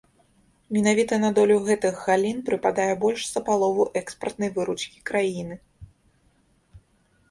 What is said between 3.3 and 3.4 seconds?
за